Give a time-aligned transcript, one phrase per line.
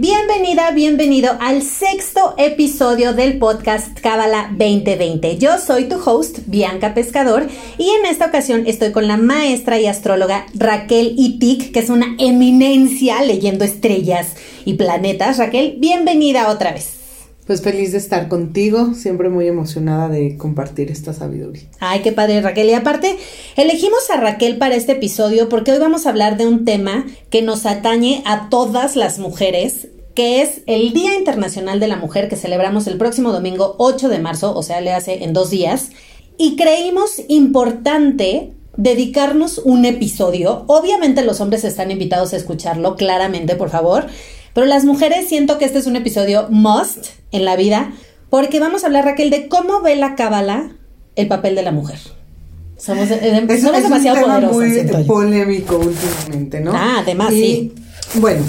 [0.00, 5.36] Bienvenida, bienvenido al sexto episodio del podcast Cábala 2020.
[5.36, 9.84] Yo soy tu host, Bianca Pescador, y en esta ocasión estoy con la maestra y
[9.84, 15.36] astróloga Raquel Itik, que es una eminencia leyendo estrellas y planetas.
[15.36, 16.99] Raquel, bienvenida otra vez.
[17.50, 21.64] Pues feliz de estar contigo, siempre muy emocionada de compartir esta sabiduría.
[21.80, 22.70] Ay, qué padre Raquel.
[22.70, 23.16] Y aparte,
[23.56, 27.42] elegimos a Raquel para este episodio porque hoy vamos a hablar de un tema que
[27.42, 32.36] nos atañe a todas las mujeres, que es el Día Internacional de la Mujer que
[32.36, 35.90] celebramos el próximo domingo 8 de marzo, o sea, le hace en dos días.
[36.38, 40.62] Y creímos importante dedicarnos un episodio.
[40.68, 44.06] Obviamente los hombres están invitados a escucharlo, claramente, por favor.
[44.54, 47.92] Pero las mujeres siento que este es un episodio must en la vida,
[48.28, 50.72] porque vamos a hablar, Raquel, de cómo ve la cábala
[51.16, 51.98] el papel de la mujer.
[52.76, 54.96] Somos, eh, somos demasiado un tema poderosas.
[54.96, 56.72] muy polémico últimamente, ¿no?
[56.74, 57.72] Ah, además, Y, sí.
[58.14, 58.42] Bueno,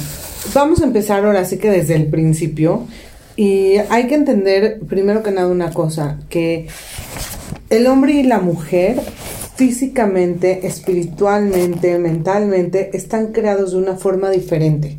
[0.54, 2.88] vamos a empezar ahora sí que desde el principio.
[3.36, 6.68] Y hay que entender, primero que nada, una cosa, que
[7.70, 9.02] el hombre y la mujer
[9.56, 14.98] físicamente, espiritualmente, mentalmente, están creados de una forma diferente.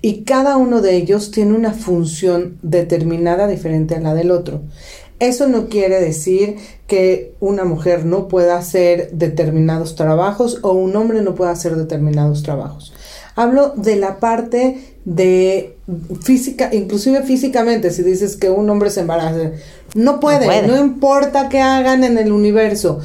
[0.00, 4.62] Y cada uno de ellos tiene una función determinada diferente a la del otro.
[5.18, 6.56] Eso no quiere decir
[6.88, 12.42] que una mujer no pueda hacer determinados trabajos o un hombre no pueda hacer determinados
[12.42, 12.92] trabajos.
[13.36, 15.76] Hablo de la parte de
[16.22, 19.52] física, inclusive físicamente, si dices que un hombre se embaraza,
[19.94, 20.66] no puede, puede.
[20.66, 23.00] no importa qué hagan en el universo.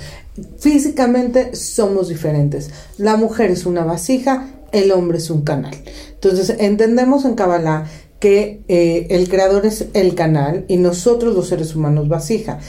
[0.59, 2.69] Físicamente somos diferentes.
[2.97, 5.75] La mujer es una vasija, el hombre es un canal.
[6.13, 7.85] Entonces, entendemos en Kabbalah
[8.19, 12.59] que eh, el creador es el canal y nosotros los seres humanos vasija.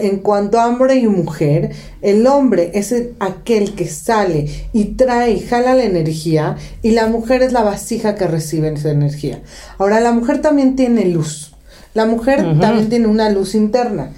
[0.00, 1.70] En cuanto a hombre y mujer,
[2.02, 7.06] el hombre es el- aquel que sale y trae y jala la energía y la
[7.06, 9.42] mujer es la vasija que recibe esa energía.
[9.78, 11.54] Ahora, la mujer también tiene luz.
[11.94, 14.10] La mujer también tiene una luz interna.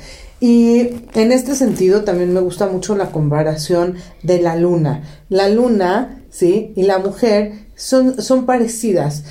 [0.43, 3.95] Y en este sentido también me gusta mucho la comparación
[4.25, 5.05] de la luna.
[5.29, 6.73] La luna, ¿sí?
[6.75, 9.23] Y la mujer son, son parecidas.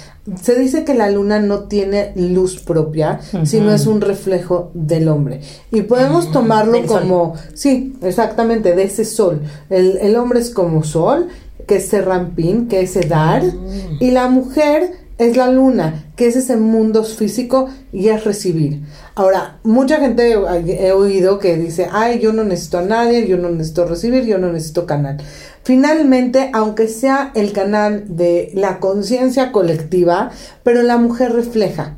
[0.42, 5.42] Se dice que la luna no tiene luz propia, sino es un reflejo del hombre.
[5.70, 7.02] Y podemos tomarlo del sol.
[7.02, 9.42] como, sí, exactamente, de ese sol.
[9.70, 11.28] El, el hombre es como sol,
[11.68, 13.44] que es serrampín, que es dar,
[14.00, 18.82] y la mujer es la luna, que es ese mundo físico y es recibir.
[19.14, 23.50] Ahora, mucha gente he oído que dice, ay, yo no necesito a nadie, yo no
[23.50, 25.18] necesito recibir, yo no necesito canal.
[25.64, 30.32] Finalmente, aunque sea el canal de la conciencia colectiva,
[30.64, 31.98] pero la mujer refleja,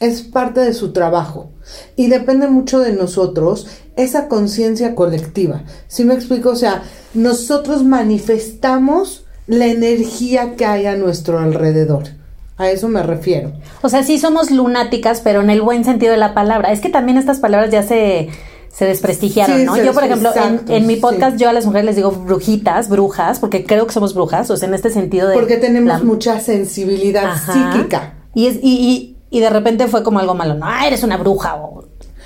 [0.00, 1.50] es parte de su trabajo
[1.94, 3.66] y depende mucho de nosotros
[3.96, 5.62] esa conciencia colectiva.
[5.88, 6.48] ¿Sí me explico?
[6.48, 12.21] O sea, nosotros manifestamos la energía que hay a nuestro alrededor.
[12.62, 13.52] A eso me refiero.
[13.82, 16.72] O sea, sí somos lunáticas, pero en el buen sentido de la palabra.
[16.72, 18.28] Es que también estas palabras ya se,
[18.68, 19.74] se desprestigiaron, Sí, ¿no?
[19.76, 20.30] se- yo, por ejemplo,
[20.68, 21.42] en, mi podcast, sí.
[21.42, 24.68] yo a las mujeres les digo brujitas, brujas, porque creo que somos brujas, o sea,
[24.68, 25.34] en este sentido de...
[25.34, 27.52] Porque tenemos la- mucha sensibilidad Ajá.
[27.74, 28.14] psíquica.
[28.34, 30.54] Y, es, y, y, y de repente fue como algo malo.
[30.54, 31.56] No, ah, eres una bruja.
[31.56, 31.84] O,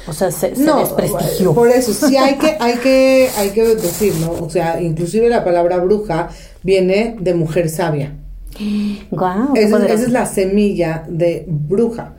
[0.09, 1.53] o sea, se, se desprestigió.
[1.53, 4.33] Por eso, sí hay que, hay que, hay que decir, ¿no?
[4.45, 6.29] O sea, inclusive la palabra bruja
[6.63, 8.13] viene de mujer sabia.
[9.55, 9.95] Esa, poderoso.
[9.95, 12.15] esa es la semilla de bruja.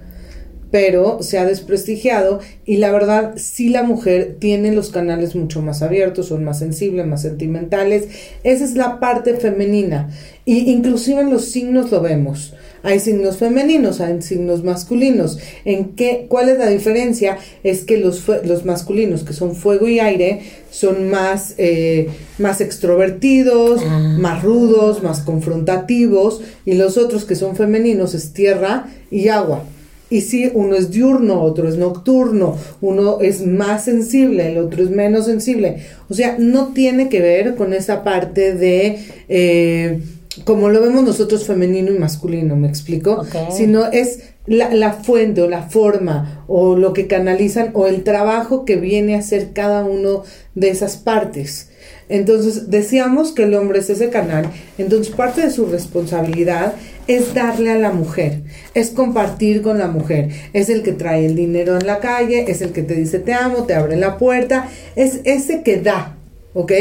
[0.71, 5.81] Pero se ha desprestigiado y la verdad, sí la mujer tiene los canales mucho más
[5.81, 8.09] abiertos, son más sensibles, más sentimentales.
[8.43, 10.09] Esa es la parte femenina.
[10.45, 12.53] Y inclusive en los signos lo vemos.
[12.83, 15.39] Hay signos femeninos, hay signos masculinos.
[15.65, 17.37] ¿En qué, ¿Cuál es la diferencia?
[17.63, 20.41] Es que los, los masculinos, que son fuego y aire,
[20.71, 22.07] son más, eh,
[22.37, 29.27] más extrovertidos, más rudos, más confrontativos, y los otros que son femeninos es tierra y
[29.27, 29.63] agua.
[30.09, 34.89] Y si uno es diurno, otro es nocturno, uno es más sensible, el otro es
[34.89, 35.83] menos sensible.
[36.09, 39.99] O sea, no tiene que ver con esa parte de, eh,
[40.45, 43.25] como lo vemos nosotros, femenino y masculino, ¿me explico?
[43.51, 48.63] Sino es la, la fuente o la forma o lo que canalizan o el trabajo
[48.63, 50.23] que viene a hacer cada uno
[50.55, 51.69] de esas partes.
[52.09, 56.73] Entonces, decíamos que el hombre es ese canal, entonces parte de su responsabilidad
[57.07, 58.41] es darle a la mujer,
[58.73, 62.61] es compartir con la mujer, es el que trae el dinero en la calle, es
[62.61, 66.17] el que te dice te amo, te abre la puerta, es ese que da,
[66.53, 66.71] ¿ok?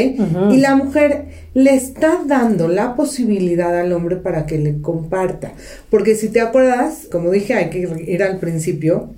[0.51, 5.53] Y la mujer le está dando la posibilidad al hombre para que le comparta,
[5.89, 9.09] porque si te acuerdas, como dije, hay que ir al principio,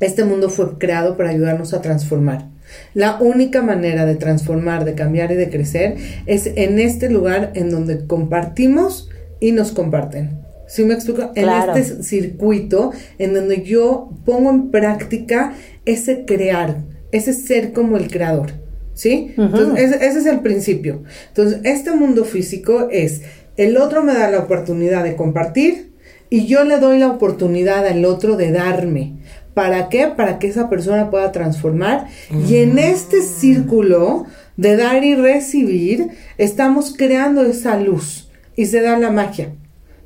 [0.00, 2.48] este mundo fue creado para ayudarnos a transformar.
[2.94, 5.96] La única manera de transformar, de cambiar y de crecer
[6.26, 9.08] es en este lugar en donde compartimos
[9.40, 10.45] y nos comparten.
[10.66, 11.30] ¿Sí me explico?
[11.34, 15.54] En este circuito en donde yo pongo en práctica
[15.84, 16.78] ese crear,
[17.12, 18.52] ese ser como el creador.
[18.94, 19.34] ¿Sí?
[19.36, 21.02] Entonces, ese, ese es el principio.
[21.28, 23.22] Entonces, este mundo físico es,
[23.56, 25.92] el otro me da la oportunidad de compartir
[26.30, 29.14] y yo le doy la oportunidad al otro de darme.
[29.54, 30.08] ¿Para qué?
[30.08, 32.08] Para que esa persona pueda transformar.
[32.46, 34.26] Y en este círculo
[34.56, 39.52] de dar y recibir, estamos creando esa luz y se da la magia.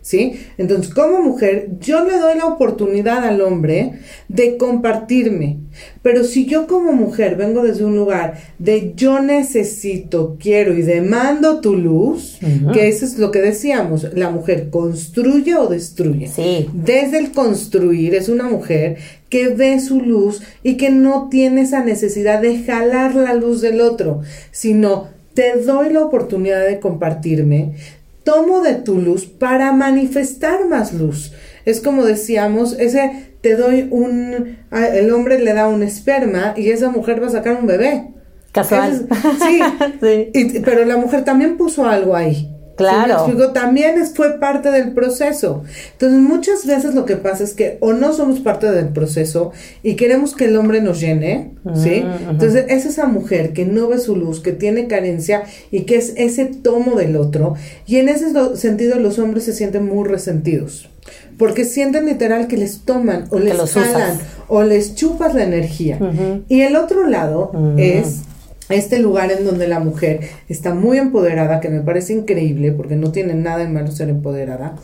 [0.03, 0.41] ¿Sí?
[0.57, 3.93] Entonces, como mujer, yo le doy la oportunidad al hombre
[4.29, 5.59] de compartirme.
[6.03, 11.61] Pero si yo como mujer vengo desde un lugar de yo necesito, quiero y demando
[11.61, 12.39] tu luz,
[12.73, 16.29] que eso es lo que decíamos, la mujer construye o destruye.
[16.29, 16.69] Sí.
[16.73, 18.97] Desde el construir es una mujer
[19.29, 23.81] que ve su luz y que no tiene esa necesidad de jalar la luz del
[23.81, 27.75] otro, sino te doy la oportunidad de compartirme,
[28.25, 31.33] tomo de tu luz para manifestar más luz.
[31.65, 36.91] Es como decíamos, ese te doy un, el hombre le da un esperma y esa
[36.91, 38.09] mujer va a sacar un bebé.
[38.53, 39.07] Casual.
[39.43, 39.61] sí,
[40.33, 40.61] sí.
[40.65, 42.51] pero la mujer también puso algo ahí.
[42.81, 43.53] Claro.
[43.53, 45.63] También fue parte del proceso.
[45.93, 49.95] Entonces, muchas veces lo que pasa es que o no somos parte del proceso y
[49.95, 52.05] queremos que el hombre nos llene, ¿sí?
[52.29, 56.15] Entonces, es esa mujer que no ve su luz, que tiene carencia y que es
[56.17, 57.55] ese tomo del otro.
[57.87, 60.89] Y en ese sentido, los hombres se sienten muy resentidos.
[61.39, 64.19] Porque sienten literal que les toman o les jalan
[64.49, 65.99] o les chupas la energía.
[66.49, 68.21] Y el otro lado es
[68.75, 73.13] este lugar en donde la mujer está muy empoderada, que me parece increíble, porque no
[73.13, 74.77] tiene nada de malo ser empoderada.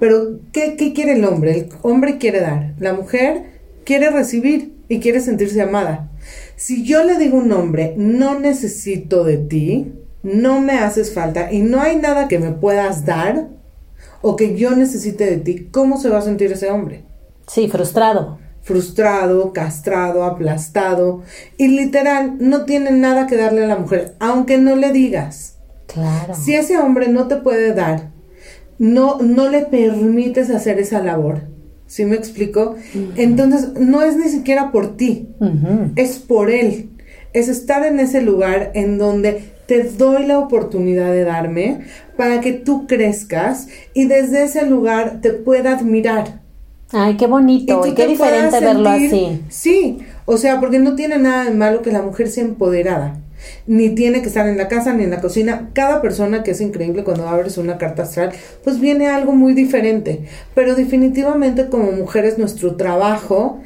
[0.00, 1.52] Pero, ¿qué, ¿qué, quiere el hombre?
[1.52, 3.42] El hombre quiere dar, la mujer
[3.84, 6.10] quiere recibir y quiere sentirse amada.
[6.56, 9.92] Si yo le digo a un hombre, no necesito de ti,
[10.22, 13.48] no me haces falta y no hay nada que me puedas dar
[14.20, 17.04] o que yo necesite de ti, ¿cómo se va a sentir ese hombre?
[17.46, 18.38] Sí, frustrado
[18.68, 21.22] frustrado, castrado, aplastado
[21.56, 25.56] y literal no tiene nada que darle a la mujer, aunque no le digas.
[25.86, 26.34] Claro.
[26.34, 28.10] Si ese hombre no te puede dar,
[28.78, 31.48] no, no le permites hacer esa labor.
[31.86, 32.76] ¿Sí me explico?
[33.16, 35.30] Entonces, no es ni siquiera por ti,
[35.96, 36.90] es por él.
[37.32, 41.80] Es estar en ese lugar en donde te doy la oportunidad de darme
[42.18, 46.42] para que tú crezcas y desde ese lugar te pueda admirar.
[46.90, 49.42] Ay, qué bonito y, qué diferente verlo así.
[49.48, 53.20] Sí, o sea, porque no tiene nada de malo que la mujer sea empoderada.
[53.66, 55.70] Ni tiene que estar en la casa ni en la cocina.
[55.72, 58.32] Cada persona que es increíble cuando abres una carta astral,
[58.64, 60.24] pues viene algo muy diferente.
[60.54, 63.60] Pero definitivamente como mujeres nuestro trabajo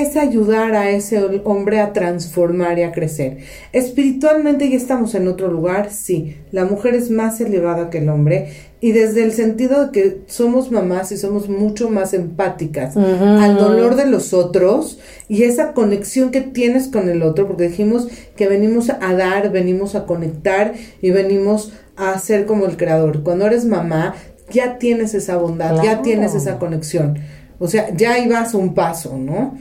[0.00, 3.38] es ayudar a ese hombre a transformar y a crecer.
[3.72, 8.48] Espiritualmente ya estamos en otro lugar, sí, la mujer es más elevada que el hombre
[8.80, 13.96] y desde el sentido de que somos mamás y somos mucho más empáticas al dolor
[13.96, 14.98] de los otros
[15.28, 19.94] y esa conexión que tienes con el otro, porque dijimos que venimos a dar, venimos
[19.94, 23.22] a conectar y venimos a ser como el creador.
[23.22, 24.16] Cuando eres mamá,
[24.50, 27.18] ya tienes esa bondad, ya tienes esa conexión.
[27.58, 29.56] O sea, ya ibas un paso, ¿no?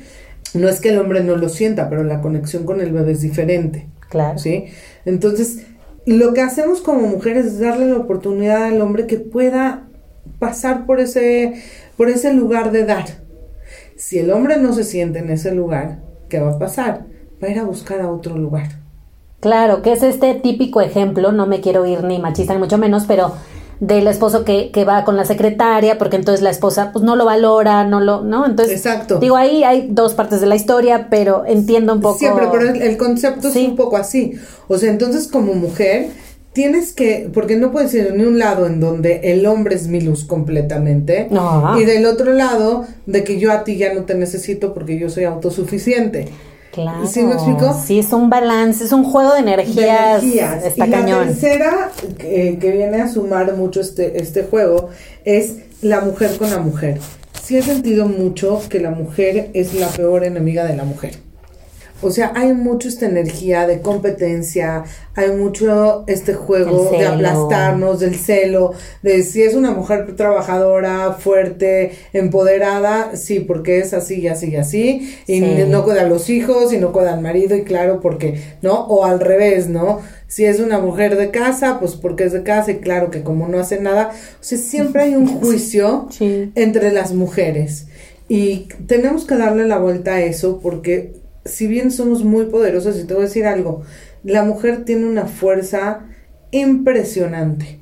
[0.54, 3.22] No es que el hombre no lo sienta, pero la conexión con el bebé es
[3.22, 3.88] diferente.
[4.10, 4.38] Claro.
[4.38, 4.66] ¿Sí?
[5.06, 5.66] Entonces,
[6.06, 9.88] lo que hacemos como mujeres es darle la oportunidad al hombre que pueda
[10.40, 11.62] pasar por ese,
[11.98, 13.06] por ese lugar de dar.
[13.96, 17.06] Si el hombre no se siente en ese lugar, ¿qué va a pasar?
[17.42, 18.68] Va a ir a buscar a otro lugar.
[19.40, 23.04] Claro, que es este típico ejemplo, no me quiero ir ni machista ni mucho menos,
[23.06, 23.34] pero
[23.80, 27.26] del esposo que, que, va con la secretaria, porque entonces la esposa pues no lo
[27.26, 28.46] valora, no lo, ¿no?
[28.46, 29.20] Entonces, Exacto.
[29.20, 32.20] digo, ahí hay dos partes de la historia, pero entiendo un poco.
[32.20, 34.34] Siempre, pero el, concepto es un poco así.
[34.68, 36.08] O sea, entonces como mujer
[36.54, 40.00] tienes que, porque no puedes ir ni un lado en donde el hombre es mi
[40.02, 41.28] luz completamente,
[41.78, 45.10] y del otro lado de que yo a ti ya no te necesito porque yo
[45.10, 46.30] soy autosuficiente.
[46.74, 47.06] Claro.
[47.06, 47.80] ¿Sí me explico?
[47.86, 50.24] Sí, es un balance, es un juego de energías.
[50.24, 50.60] y la
[51.06, 54.90] tercera que, viene a sumar mucho este, este juego
[55.24, 57.00] es la mujer con la mujer.
[57.44, 61.14] Sí he sentido mucho que la mujer es la peor enemiga de la mujer.
[62.04, 64.84] O sea, hay mucho esta energía de competencia,
[65.16, 71.92] hay mucho este juego de aplastarnos, del celo, de si es una mujer trabajadora, fuerte,
[72.14, 75.46] empoderada, sí, porque es así y así y así, y Sí.
[75.68, 78.74] no cuida a los hijos y no cuida al marido, y claro, porque, ¿no?
[78.88, 80.00] O al revés, ¿no?
[80.28, 83.48] Si es una mujer de casa, pues porque es de casa, y claro que como
[83.48, 86.52] no hace nada, o sea, siempre hay un juicio Sí.
[86.56, 87.88] entre las mujeres.
[88.30, 91.14] Y tenemos que darle la vuelta a eso porque
[91.46, 93.82] si bien somos muy poderosas, y te voy a decir algo,
[94.24, 96.06] la mujer tiene una fuerza
[96.52, 97.80] impresionante,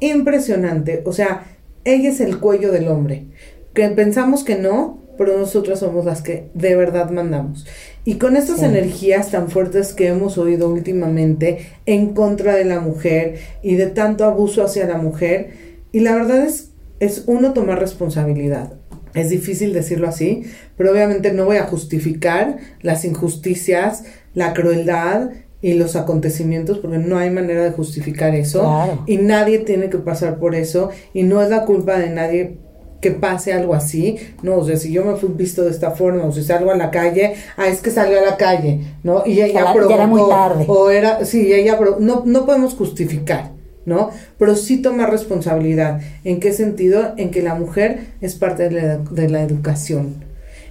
[0.00, 1.02] impresionante.
[1.04, 1.44] O sea,
[1.84, 3.26] ella es el cuello del hombre.
[3.74, 7.66] Que pensamos que no, pero nosotras somos las que de verdad mandamos.
[8.04, 8.64] Y con estas Sí.
[8.66, 14.24] energías tan fuertes que hemos oído últimamente en contra de la mujer y de tanto
[14.24, 15.50] abuso hacia la mujer,
[15.92, 16.70] y la verdad es,
[17.00, 18.72] es uno tomar responsabilidad.
[19.16, 20.42] Es difícil decirlo así,
[20.76, 24.04] pero obviamente no voy a justificar las injusticias,
[24.34, 25.30] la crueldad
[25.62, 28.60] y los acontecimientos, porque no hay manera de justificar eso.
[28.60, 29.02] Claro.
[29.06, 32.58] Y nadie tiene que pasar por eso, y no es la culpa de nadie
[33.00, 36.24] que pase algo así, no, o sea, si yo me fui visto de esta forma,
[36.24, 39.22] o si salgo a la calle, ah, es que salió a la calle, ¿no?
[39.26, 40.64] Y ella la- ya era muy provocó, tarde.
[40.66, 43.52] o era, sí, ella, no, no podemos justificar,
[43.86, 44.10] ¿no?
[44.38, 46.00] Pero sí tomar responsabilidad.
[46.24, 47.14] ¿En qué sentido?
[47.16, 50.24] En que la mujer es parte de la, de la educación.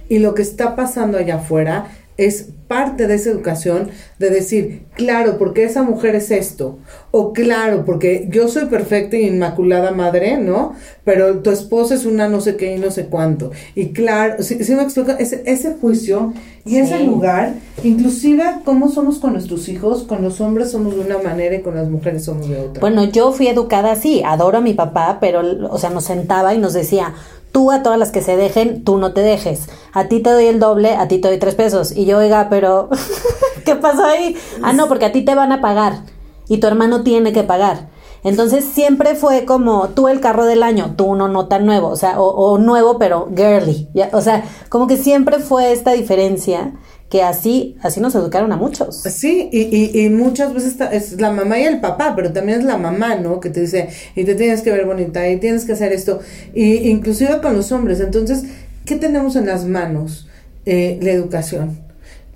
[0.08, 5.38] Y lo que está pasando allá afuera es parte de esa educación de decir, claro,
[5.38, 6.78] porque esa mujer es esto,
[7.12, 10.74] o claro, porque yo soy perfecta y inmaculada madre, ¿no?
[11.04, 13.52] Pero tu esposa es una no sé qué y no sé cuánto.
[13.74, 17.54] Y claro, si me explico, ese, ese juicio y ese lugar,
[17.84, 21.76] inclusive cómo somos con nuestros hijos, con los hombres somos de una manera y con
[21.76, 22.80] las mujeres somos de otra.
[22.80, 26.58] Bueno, yo fui educada así, adoro a mi papá, pero, o sea, nos sentaba y
[26.58, 27.14] nos decía,
[27.56, 29.70] tú a todas las que se dejen, tú no te dejes.
[29.94, 31.90] A ti te doy el doble, a ti te doy tres pesos.
[31.90, 32.90] Y yo, oiga, pero,
[33.64, 34.36] ¿qué pasó ahí?
[34.62, 36.02] Ah, no, porque a ti te van a pagar
[36.48, 37.88] y tu hermano tiene que pagar.
[38.24, 41.96] Entonces siempre fue como tú el carro del año, tú uno no tan nuevo, o
[41.96, 46.74] sea, o, nuevo pero girly, ya, o sea, como que siempre fue esta diferencia
[47.08, 48.96] que así, así nos educaron a muchos.
[48.96, 52.58] Sí, y, y, y muchas veces está- es la mamá y el papá, pero también
[52.60, 53.38] es la mamá, ¿no?
[53.40, 56.18] Que te dice, y te tienes que ver bonita, y tienes que hacer esto,
[56.54, 58.00] y inclusive con los hombres.
[58.00, 58.42] Entonces,
[58.84, 60.26] ¿qué tenemos en las manos?
[60.64, 61.78] Eh, la educación.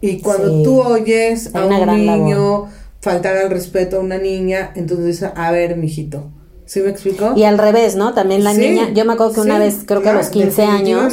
[0.00, 0.62] Y cuando Sí.
[0.62, 2.68] tú oyes a un niño labor.
[3.00, 6.30] faltar al respeto a una niña, entonces dices, a ver, mijito,
[6.66, 7.32] ¿sí me explico?
[7.34, 8.12] Y al revés, ¿no?
[8.14, 10.28] También la Sí, niña, yo me acuerdo que una sí, vez, creo que a los
[10.28, 11.12] claro, 15 años.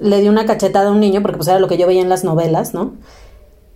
[0.00, 2.08] Le di una cachetada a un niño, porque pues era lo que yo veía en
[2.08, 2.94] las novelas, ¿no?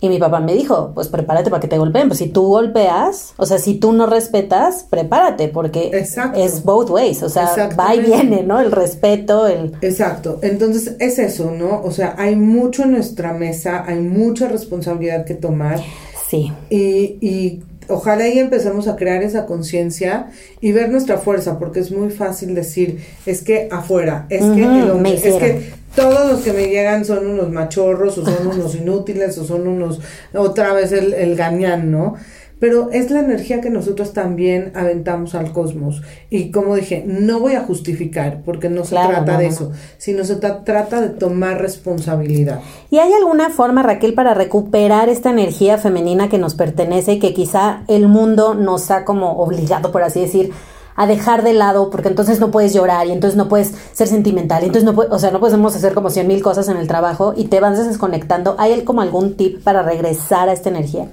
[0.01, 2.09] Y mi papá me dijo, pues prepárate para que te golpeen.
[2.09, 6.39] Pues si tú golpeas, o sea, si tú no respetas, prepárate, porque Exacto.
[6.39, 8.59] es both ways, o sea, va y viene, ¿no?
[8.59, 9.73] El respeto, el...
[9.81, 11.81] Exacto, entonces es eso, ¿no?
[11.81, 15.81] O sea, hay mucho en nuestra mesa, hay mucha responsabilidad que tomar
[16.27, 21.79] Sí, y, y ojalá y empecemos a crear esa conciencia y ver nuestra fuerza, porque
[21.79, 26.31] es muy fácil decir, es que afuera, es que el hombre, me es que todos
[26.31, 29.99] los que me llegan son unos machorros o son unos inútiles o son unos,
[30.33, 32.15] otra vez el, el gañán, ¿no?
[32.57, 36.01] Pero es la energía que nosotros también aventamos al cosmos.
[36.29, 39.51] Y como dije, no voy a justificar, porque no se Claro, trata no, de no,
[39.51, 42.61] eso, sino se tra- trata de tomar responsabilidad.
[42.89, 47.33] ¿Y hay alguna forma, Raquel, para recuperar esta energía femenina que nos pertenece y que
[47.33, 50.51] quizá el mundo nos ha como obligado, por así decir,
[50.95, 54.63] a dejar de lado, porque entonces no puedes llorar y entonces no puedes ser sentimental,
[54.63, 56.87] y entonces no puedes, o sea, no podemos hacer como cien mil cosas en el
[56.87, 58.55] trabajo y te vas desconectando.
[58.59, 61.07] ¿Hay como algún tip para regresar a esta energía?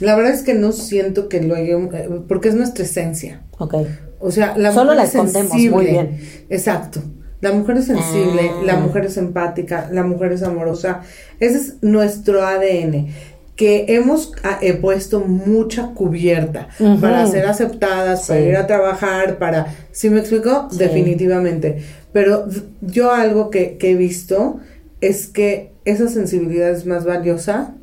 [0.00, 3.42] La verdad es que no siento que lo haya, eh, porque es nuestra esencia.
[3.58, 3.74] Ok.
[4.20, 5.76] O sea, la Solo mujer la es escondemos, sensible.
[5.76, 6.20] muy bien.
[6.48, 7.00] Exacto.
[7.40, 8.62] La mujer es sensible, Ah.
[8.64, 11.00] la mujer es empática, la mujer es amorosa.
[11.40, 13.08] Ese es nuestro ADN
[13.56, 16.68] que hemos ah, eh, puesto mucha cubierta
[17.00, 19.74] para ser aceptadas, para ir a trabajar, para...
[19.90, 20.68] ¿Sí me explico?
[20.70, 20.78] Sí.
[20.78, 21.82] Definitivamente.
[22.12, 22.46] Pero
[22.80, 24.60] yo algo que, que he visto
[25.00, 27.74] es que esa sensibilidad es más valiosa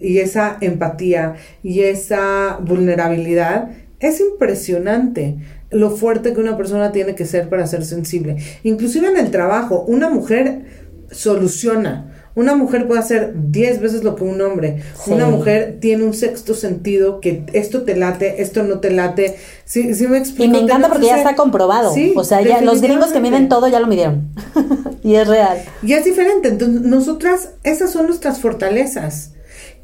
[0.00, 5.38] y esa empatía y esa vulnerabilidad es impresionante
[5.70, 8.36] lo fuerte que una persona tiene que ser para ser sensible.
[8.62, 10.64] Inclusive en el trabajo, una mujer
[11.10, 12.11] soluciona.
[12.34, 14.82] Una mujer puede hacer 10 veces lo que un hombre.
[15.04, 15.10] Sí.
[15.10, 19.36] Una mujer tiene un sexto sentido que esto te late, esto no te late.
[19.64, 20.44] Sí, sí me explico.
[20.44, 21.92] Y me encanta porque ya está comprobado.
[21.92, 24.30] Sí, o sea, ya los gringos que miden todo ya lo midieron.
[25.02, 25.62] y es real.
[25.82, 26.48] Y es diferente.
[26.48, 29.32] Entonces, nosotras, esas son nuestras fortalezas.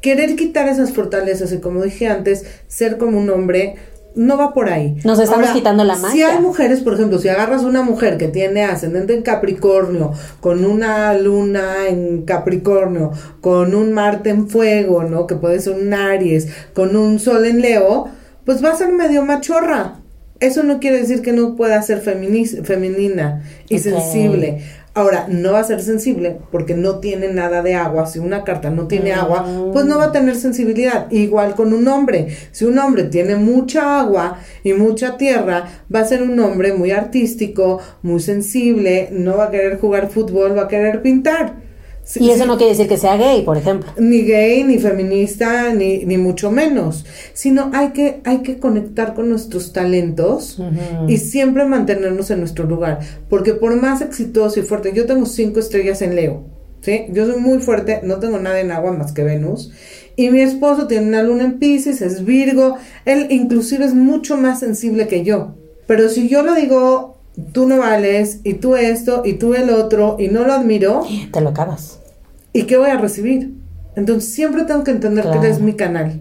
[0.01, 3.75] Querer quitar esas fortalezas y como dije antes, ser como un hombre,
[4.15, 4.97] no va por ahí.
[5.03, 6.11] Nos estamos quitando la magia.
[6.11, 10.65] Si hay mujeres, por ejemplo, si agarras una mujer que tiene ascendente en Capricornio, con
[10.65, 13.11] una luna en Capricornio,
[13.41, 15.27] con un Marte en fuego, ¿no?
[15.27, 18.07] Que puede ser un Aries, con un Sol en Leo,
[18.45, 19.98] pues va a ser medio machorra.
[20.39, 24.63] Eso no quiere decir que no pueda ser femenina y sensible.
[24.93, 28.07] Ahora, no va a ser sensible porque no tiene nada de agua.
[28.07, 31.11] Si una carta no tiene agua, pues no va a tener sensibilidad.
[31.11, 32.35] Igual con un hombre.
[32.51, 36.91] Si un hombre tiene mucha agua y mucha tierra, va a ser un hombre muy
[36.91, 41.68] artístico, muy sensible, no va a querer jugar fútbol, va a querer pintar
[42.15, 43.91] y eso no quiere decir que sea gay, por ejemplo.
[43.97, 47.05] Ni gay, ni feminista, ni, ni mucho menos.
[47.33, 50.59] Sino hay que, hay que conectar con nuestros talentos
[51.07, 52.99] y siempre mantenernos en nuestro lugar.
[53.29, 56.43] Porque por más exitoso y fuerte, yo tengo cinco estrellas en Leo.
[56.81, 57.05] ¿sí?
[57.11, 59.71] Yo soy muy fuerte, no tengo nada en agua más que Venus.
[60.15, 62.77] Y mi esposo tiene una luna en Pisces, es Virgo.
[63.05, 65.55] Él inclusive es mucho más sensible que yo.
[65.85, 67.19] Pero si yo lo digo
[67.53, 71.03] tú no vales, y tú esto, y tú el otro, y no lo admiro.
[71.31, 71.98] Te lo acabas.
[72.59, 73.53] ¿Y qué voy a recibir?
[73.95, 76.19] Entonces siempre tengo que entender que eres mi canal.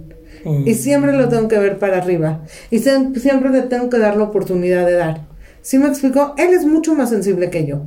[0.65, 2.45] Y siempre lo tengo que ver para arriba.
[2.71, 5.27] Y siempre le tengo que dar la oportunidad de dar.
[5.63, 6.37] ¿Sí me explicó?
[6.39, 7.83] Él es mucho más sensible que yo.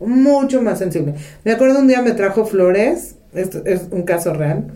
[0.00, 1.14] Mucho más sensible.
[1.44, 3.16] Me acuerdo un día me trajo flores.
[3.34, 4.68] Esto es un caso real.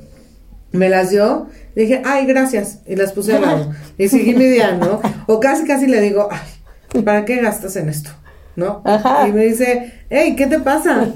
[0.73, 1.47] Me las dio.
[1.75, 2.81] dije, ay, gracias.
[2.87, 3.73] Y las puse al lado.
[3.97, 5.01] y seguí mi día, ¿no?
[5.29, 8.11] O casi, casi le digo, ay, ¿para qué gastas en esto?
[8.57, 8.83] ¿No?
[9.27, 11.09] Y me dice, hey, ¿qué te pasa?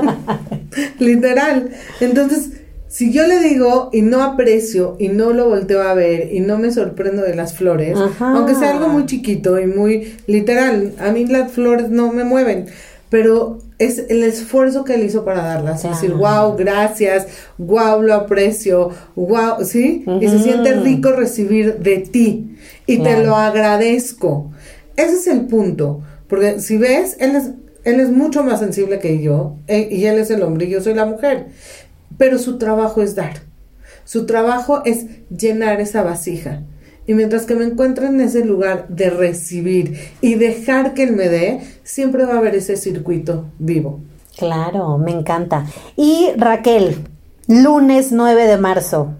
[0.99, 1.71] Literal.
[2.01, 2.51] Entonces,
[2.89, 6.59] si yo le digo y no aprecio y no lo volteo a ver y no
[6.59, 11.27] me sorprendo de las flores, aunque sea algo muy chiquito y muy literal, a mí
[11.27, 12.67] las flores no me mueven,
[13.11, 15.85] pero es el esfuerzo que él hizo para darlas.
[15.85, 17.27] Es decir, wow, gracias,
[17.59, 20.05] wow, lo aprecio, wow, ¿sí?
[20.21, 24.51] Y se siente rico recibir de ti y te lo agradezco.
[24.97, 26.01] Ese es el punto.
[26.29, 27.51] Porque si ves, él es,
[27.85, 29.57] él es mucho más sensible que yo.
[29.67, 31.49] Eh, y él es el hombre y yo soy la mujer.
[32.17, 33.43] Pero su trabajo es dar.
[34.05, 36.63] Su trabajo es llenar esa vasija.
[37.07, 41.29] Y mientras que me encuentre en ese lugar de recibir y dejar que él me
[41.29, 44.01] dé, siempre va a haber ese circuito vivo.
[44.37, 45.65] Claro, me encanta.
[45.97, 46.97] Y Raquel,
[47.47, 49.15] lunes 9 de marzo,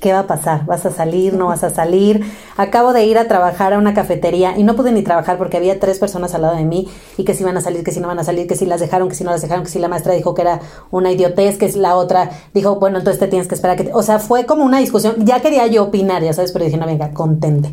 [0.00, 0.64] ¿Qué va a pasar?
[0.64, 1.34] ¿Vas a salir?
[1.34, 2.22] ¿No vas a salir?
[2.56, 5.80] Acabo de ir a trabajar a una cafetería y no pude ni trabajar porque había
[5.80, 8.06] tres personas al lado de mí y que si van a salir, que si no
[8.06, 9.88] van a salir, que si las dejaron, que si no las dejaron, que si la
[9.88, 10.60] maestra dijo que era
[10.92, 13.90] una idiotez, que la otra dijo, bueno, entonces te tienes que esperar que...
[13.92, 15.16] O sea, fue como una discusión.
[15.24, 17.72] Ya quería yo opinar, ya sabes, pero dije, no, venga, contente.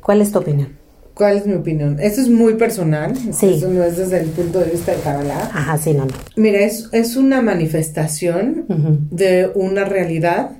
[0.00, 0.80] ¿Cuál es tu opinión?
[1.14, 1.98] ¿Cuál es mi opinión?
[2.00, 3.14] Eso es muy personal.
[3.32, 3.54] Sí.
[3.54, 5.50] Eso no es desde el punto de vista de Kabbalah.
[5.52, 6.12] Ajá, sí, no, no.
[6.36, 8.64] Mira, es, es una manifestación
[9.10, 10.50] de una realidad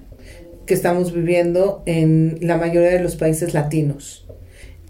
[0.72, 4.26] estamos viviendo en la mayoría de los países latinos.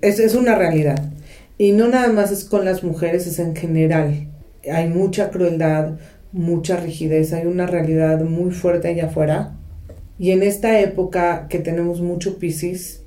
[0.00, 1.12] Es, es una realidad.
[1.58, 4.28] Y no nada más es con las mujeres, es en general.
[4.70, 5.98] Hay mucha crueldad,
[6.32, 9.56] mucha rigidez, hay una realidad muy fuerte allá afuera.
[10.18, 13.02] Y en esta época que tenemos mucho Piscis,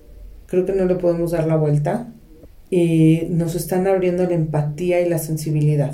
[0.48, 2.12] creo que no le podemos dar la vuelta.
[2.70, 5.94] Y nos están abriendo la empatía y la sensibilidad.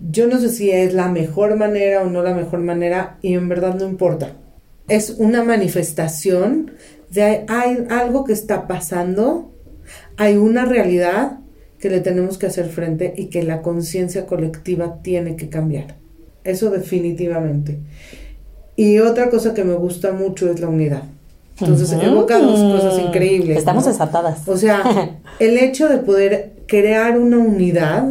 [0.00, 3.48] Yo no sé si es la mejor manera o no la mejor manera y en
[3.48, 4.34] verdad no importa
[4.90, 6.72] es una manifestación
[7.10, 9.52] de hay algo que está pasando,
[10.16, 11.38] hay una realidad
[11.78, 15.96] que le tenemos que hacer frente y que la conciencia colectiva tiene que cambiar.
[16.44, 17.78] Eso definitivamente.
[18.76, 21.02] Y otra cosa que me gusta mucho es la unidad.
[21.60, 23.58] Entonces, evoca dos cosas increíbles.
[23.58, 24.48] Estamos desatadas.
[24.48, 28.08] O sea, el hecho de poder crear una unidad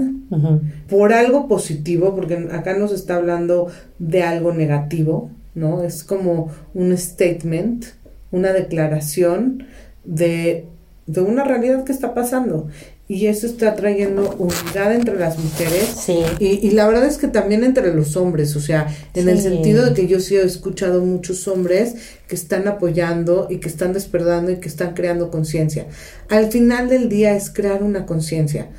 [0.88, 5.84] por algo positivo, porque acá nos está hablando de algo negativo, ¿no?
[5.84, 7.86] Es como un statement,
[8.32, 9.66] una declaración
[10.04, 10.66] de,
[11.08, 12.68] una realidad que está pasando.
[13.08, 15.96] Y eso está trayendo unidad entre las mujeres.
[16.00, 16.20] Sí.
[16.38, 19.96] Y, la verdad es que también entre los hombres, o sea, en el sentido de
[19.96, 21.96] que yo sí he escuchado muchos hombres
[22.28, 25.88] que están apoyando y que están despertando y que están creando conciencia.
[26.30, 28.70] Al final del día es crear una conciencia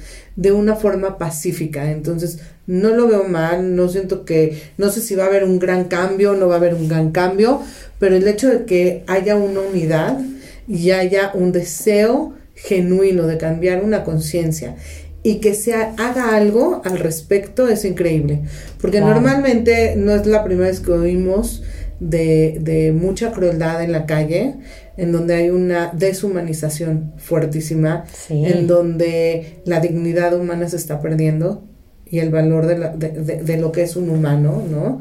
[0.40, 1.90] de una forma pacífica.
[1.90, 5.58] Entonces, no lo veo mal, no siento que, no sé si va a haber un
[5.58, 7.60] gran cambio, no va a haber un gran cambio,
[7.98, 10.18] pero el hecho de que haya una unidad
[10.66, 14.76] y haya un deseo genuino de cambiar una conciencia
[15.22, 18.40] y que se haga algo al respecto es increíble,
[18.80, 21.62] porque normalmente no es la primera vez que oímos
[21.98, 24.54] de, de mucha crueldad en la calle,
[25.00, 31.62] en donde hay una deshumanización fuertísima, en donde la dignidad humana se está perdiendo
[32.04, 35.00] y el valor de, lo que es un humano, ¿no?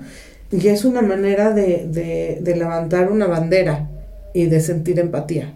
[0.51, 3.89] Y es una manera de, levantar una bandera
[4.33, 5.53] y de sentir empatía.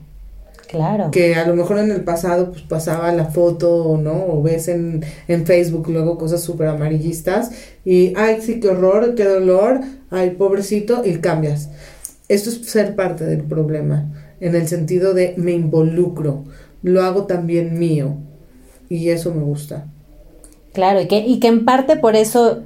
[0.68, 1.10] Claro.
[1.12, 4.26] Que a lo mejor en el pasado pues pasaba la foto, ¿no?
[4.26, 7.52] O ves en, en Facebook luego cosas súper amarillistas
[7.86, 9.80] y, ay, sí, qué horror, qué dolor,
[10.10, 11.70] ay, pobrecito, y cambias.
[12.28, 16.44] Esto es ser parte del problema, en el sentido de me involucro,
[16.82, 18.18] lo hago también mío
[18.90, 19.88] y eso me gusta.
[20.74, 22.60] Claro, y que, y que en parte por eso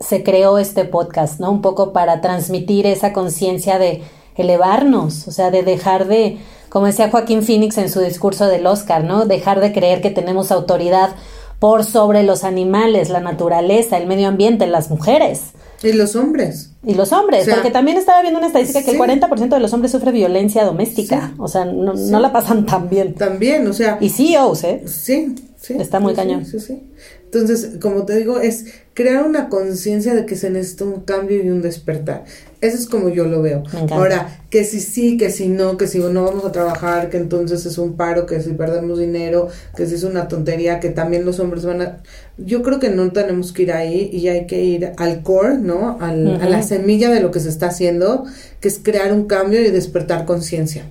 [0.00, 1.50] se creó este podcast, ¿no?
[1.50, 4.00] Un poco para transmitir esa conciencia de
[4.36, 6.38] elevarnos, o sea, de dejar de,
[6.70, 9.26] como decía Joaquín Phoenix en su discurso del Oscar, ¿no?
[9.26, 11.10] Dejar de creer que tenemos autoridad
[11.58, 15.52] por sobre los animales, la naturaleza, el medio ambiente, las mujeres.
[15.82, 16.70] Y los hombres.
[16.84, 18.96] Y los hombres, O sea, porque también estaba viendo una estadística que sí.
[18.96, 21.34] el 40% de los hombres sufre violencia doméstica, Sí.
[21.38, 22.10] o sea, no, Sí.
[22.10, 23.14] no la pasan tan bien.
[23.14, 24.82] También, o sea, Y CEOs, ¿eh?
[24.86, 25.74] Sí, sí.
[25.78, 26.44] Está muy sí, cañón.
[26.46, 26.82] Sí, sí, sí.
[27.24, 31.50] Entonces, como te digo, es crear una conciencia de que se necesita un cambio y
[31.50, 32.24] un despertar.
[32.62, 33.62] Eso es como yo lo veo.
[33.90, 37.66] Ahora, que si sí, que si no, que si no vamos a trabajar, que entonces
[37.66, 41.38] es un paro, que si perdemos dinero, que si es una tontería, que también los
[41.38, 41.98] hombres van a...
[42.38, 45.98] Yo creo que no tenemos que ir ahí y hay que ir al core, ¿no?
[46.00, 48.24] Al- A la semilla de lo que se está haciendo,
[48.60, 50.84] que es crear un cambio y despertar conciencia,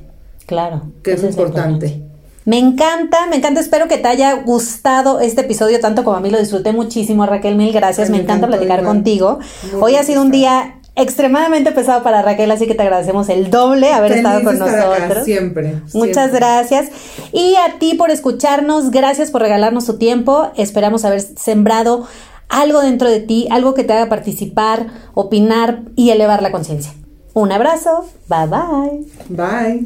[0.45, 0.91] Claro.
[1.03, 2.03] que es importante.
[2.47, 3.59] Me encanta, me encanta.
[3.59, 6.29] Espero que te haya gustado este episodio tanto como a mí.
[6.29, 7.57] Lo disfruté muchísimo, Raquel.
[7.57, 8.09] Mil gracias.
[8.09, 8.95] Me me encanta platicar igual.
[8.95, 9.39] contigo.
[9.73, 13.49] Muy Hoy ha sido un día extremadamente pesado para Raquel, así que te agradecemos el
[13.51, 15.25] doble haber Feliz estado con acá, nosotros.
[15.25, 16.39] siempre, Muchas siempre.
[16.39, 16.85] gracias.
[17.33, 20.49] Y a ti por escucharnos, gracias por regalarnos tu tiempo.
[20.55, 22.07] Esperamos haber sembrado
[22.47, 26.93] algo dentro de ti, algo que te haga participar, opinar y elevar la conciencia.
[27.33, 28.05] Un abrazo.
[28.29, 29.05] Bye bye.
[29.27, 29.85] Bye.